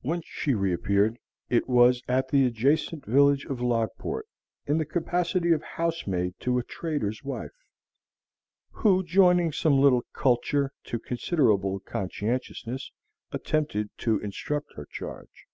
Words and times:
When 0.00 0.22
she 0.24 0.54
reappeared, 0.54 1.18
it 1.50 1.68
was 1.68 2.00
at 2.08 2.28
the 2.30 2.46
adjacent 2.46 3.04
village 3.04 3.44
of 3.44 3.60
Logport, 3.60 4.22
in 4.66 4.78
the 4.78 4.86
capacity 4.86 5.52
of 5.52 5.62
housemaid 5.62 6.36
to 6.40 6.56
a 6.58 6.62
trader's 6.62 7.22
wife, 7.22 7.52
who, 8.70 9.04
joining 9.04 9.52
some 9.52 9.78
little 9.78 10.06
culture 10.14 10.72
to 10.84 10.98
considerable 10.98 11.80
conscientiousness, 11.80 12.90
attempted 13.30 13.90
to 13.98 14.18
instruct 14.20 14.72
her 14.74 14.86
charge. 14.90 15.44